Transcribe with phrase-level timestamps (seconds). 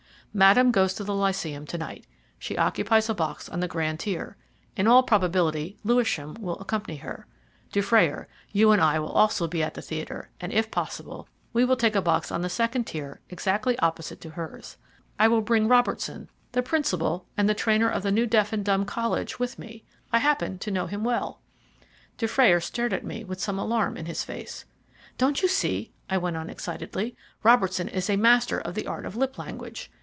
[0.33, 2.07] Madame goes to the Lyceum to night.
[2.39, 4.37] She occupies a box on the grand tier.
[4.77, 7.27] In all probability Lewisham will accompany her.
[7.73, 11.75] Dufrayer, you and I will also be at the theatre, and, if possible, we will
[11.75, 14.77] take a box on the second tier exactly opposite to hers.
[15.19, 18.85] I will bring Robertson, the principal and the trainer of the new deaf and dumb
[18.85, 19.83] college, with me.
[20.13, 21.41] I happen to know him well."
[22.17, 24.63] Dufrayer stared at me with some alarm in his face.
[25.17, 27.17] "Don't you see?" I went on excitedly.
[27.43, 29.91] "Robertson is a master of the art of lip language.